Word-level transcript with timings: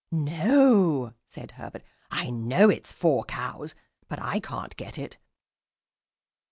"No," 0.09 1.13
said 1.27 1.51
Herbert; 1.51 1.83
"I 2.09 2.31
know 2.31 2.71
it's 2.71 2.91
'four 2.91 3.23
cows,' 3.25 3.75
but 4.07 4.19
I 4.19 4.39
can't 4.39 4.75
get 4.75 4.97
it." 4.97 5.19